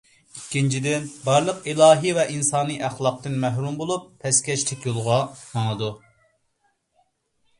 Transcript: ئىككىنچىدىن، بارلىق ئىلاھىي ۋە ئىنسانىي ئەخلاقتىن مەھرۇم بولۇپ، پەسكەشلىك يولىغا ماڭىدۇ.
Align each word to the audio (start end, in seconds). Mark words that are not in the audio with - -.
ئىككىنچىدىن، 0.37 1.03
بارلىق 1.25 1.67
ئىلاھىي 1.73 2.13
ۋە 2.19 2.23
ئىنسانىي 2.35 2.79
ئەخلاقتىن 2.87 3.37
مەھرۇم 3.43 3.77
بولۇپ، 3.81 4.07
پەسكەشلىك 4.23 4.89
يولىغا 4.89 5.19
ماڭىدۇ. 5.43 5.91